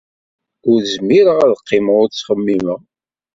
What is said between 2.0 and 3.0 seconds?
ur ttxemmimeɣ.